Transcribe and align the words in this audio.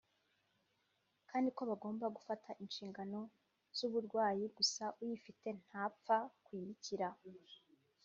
kandi 1.29 1.49
ko 1.57 1.61
bagomba 1.69 2.05
gufata 2.15 2.49
inshingano 2.63 3.19
z’uburwayi 3.77 4.45
gusa 4.57 4.83
uyifite 5.01 5.47
ntapfa 5.65 6.17
kuyikira 6.45 7.09